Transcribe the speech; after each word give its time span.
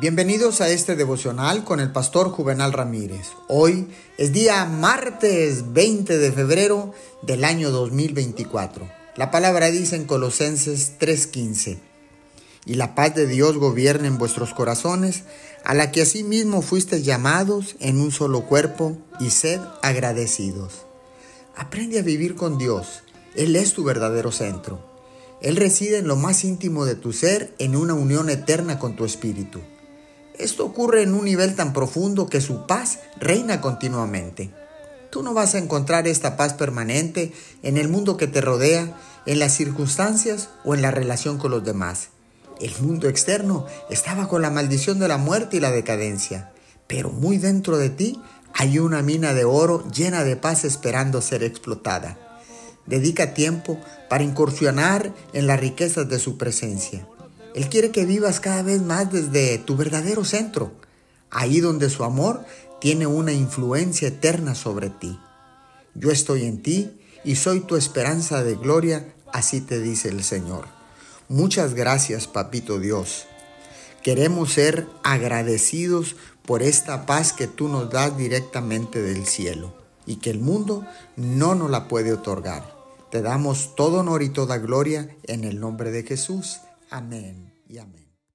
Bienvenidos 0.00 0.62
a 0.62 0.70
este 0.70 0.96
devocional 0.96 1.62
con 1.62 1.78
el 1.78 1.92
pastor 1.92 2.30
Juvenal 2.30 2.72
Ramírez. 2.72 3.32
Hoy 3.48 3.88
es 4.16 4.32
día 4.32 4.64
martes 4.64 5.74
20 5.74 6.16
de 6.16 6.32
febrero 6.32 6.94
del 7.20 7.44
año 7.44 7.70
2024. 7.70 8.88
La 9.16 9.30
palabra 9.30 9.70
dice 9.70 9.96
en 9.96 10.06
Colosenses 10.06 10.92
3:15, 10.98 11.80
y 12.64 12.74
la 12.76 12.94
paz 12.94 13.14
de 13.14 13.26
Dios 13.26 13.58
gobierne 13.58 14.08
en 14.08 14.16
vuestros 14.16 14.54
corazones, 14.54 15.24
a 15.64 15.74
la 15.74 15.92
que 15.92 16.00
asimismo 16.00 16.62
fuisteis 16.62 17.04
llamados 17.04 17.76
en 17.78 18.00
un 18.00 18.10
solo 18.10 18.46
cuerpo, 18.46 18.96
y 19.20 19.28
sed 19.28 19.60
agradecidos. 19.82 20.86
Aprende 21.54 21.98
a 21.98 22.02
vivir 22.02 22.36
con 22.36 22.56
Dios. 22.56 23.02
Él 23.34 23.54
es 23.54 23.74
tu 23.74 23.84
verdadero 23.84 24.32
centro. 24.32 24.80
Él 25.42 25.56
reside 25.56 25.98
en 25.98 26.08
lo 26.08 26.16
más 26.16 26.42
íntimo 26.42 26.86
de 26.86 26.94
tu 26.94 27.12
ser, 27.12 27.54
en 27.58 27.76
una 27.76 27.92
unión 27.92 28.30
eterna 28.30 28.78
con 28.78 28.96
tu 28.96 29.04
espíritu. 29.04 29.60
Esto 30.40 30.64
ocurre 30.64 31.02
en 31.02 31.12
un 31.12 31.26
nivel 31.26 31.54
tan 31.54 31.74
profundo 31.74 32.26
que 32.26 32.40
su 32.40 32.66
paz 32.66 33.00
reina 33.18 33.60
continuamente. 33.60 34.50
Tú 35.10 35.22
no 35.22 35.34
vas 35.34 35.54
a 35.54 35.58
encontrar 35.58 36.08
esta 36.08 36.38
paz 36.38 36.54
permanente 36.54 37.32
en 37.62 37.76
el 37.76 37.88
mundo 37.88 38.16
que 38.16 38.26
te 38.26 38.40
rodea, 38.40 38.96
en 39.26 39.38
las 39.38 39.54
circunstancias 39.54 40.48
o 40.64 40.74
en 40.74 40.80
la 40.80 40.90
relación 40.90 41.36
con 41.36 41.50
los 41.50 41.62
demás. 41.62 42.08
El 42.58 42.72
mundo 42.80 43.06
externo 43.06 43.66
está 43.90 44.14
bajo 44.14 44.38
la 44.38 44.48
maldición 44.48 44.98
de 44.98 45.08
la 45.08 45.18
muerte 45.18 45.58
y 45.58 45.60
la 45.60 45.72
decadencia, 45.72 46.52
pero 46.86 47.10
muy 47.10 47.36
dentro 47.36 47.76
de 47.76 47.90
ti 47.90 48.18
hay 48.54 48.78
una 48.78 49.02
mina 49.02 49.34
de 49.34 49.44
oro 49.44 49.84
llena 49.90 50.24
de 50.24 50.36
paz 50.36 50.64
esperando 50.64 51.20
ser 51.20 51.42
explotada. 51.42 52.16
Dedica 52.86 53.34
tiempo 53.34 53.78
para 54.08 54.24
incursionar 54.24 55.12
en 55.34 55.46
las 55.46 55.60
riquezas 55.60 56.08
de 56.08 56.18
su 56.18 56.38
presencia. 56.38 57.06
Él 57.54 57.68
quiere 57.68 57.90
que 57.90 58.04
vivas 58.04 58.40
cada 58.40 58.62
vez 58.62 58.82
más 58.82 59.12
desde 59.12 59.58
tu 59.58 59.76
verdadero 59.76 60.24
centro, 60.24 60.72
ahí 61.30 61.60
donde 61.60 61.90
su 61.90 62.04
amor 62.04 62.44
tiene 62.80 63.06
una 63.06 63.32
influencia 63.32 64.08
eterna 64.08 64.54
sobre 64.54 64.90
ti. 64.90 65.18
Yo 65.94 66.10
estoy 66.10 66.44
en 66.44 66.62
ti 66.62 67.00
y 67.24 67.36
soy 67.36 67.60
tu 67.60 67.76
esperanza 67.76 68.42
de 68.42 68.54
gloria, 68.54 69.12
así 69.32 69.60
te 69.60 69.80
dice 69.80 70.08
el 70.08 70.22
Señor. 70.24 70.66
Muchas 71.28 71.74
gracias, 71.74 72.26
Papito 72.26 72.78
Dios. 72.78 73.26
Queremos 74.02 74.52
ser 74.52 74.86
agradecidos 75.02 76.16
por 76.46 76.62
esta 76.62 77.04
paz 77.04 77.32
que 77.32 77.46
tú 77.46 77.68
nos 77.68 77.90
das 77.90 78.16
directamente 78.16 79.02
del 79.02 79.26
cielo 79.26 79.74
y 80.06 80.16
que 80.16 80.30
el 80.30 80.40
mundo 80.40 80.86
no 81.16 81.54
nos 81.54 81.70
la 81.70 81.86
puede 81.86 82.12
otorgar. 82.12 82.74
Te 83.10 83.22
damos 83.22 83.74
todo 83.76 84.00
honor 84.00 84.22
y 84.22 84.30
toda 84.30 84.58
gloria 84.58 85.14
en 85.24 85.44
el 85.44 85.60
nombre 85.60 85.90
de 85.90 86.02
Jesús. 86.02 86.60
Amén 86.90 87.54
y 87.68 87.78
amén. 87.78 88.09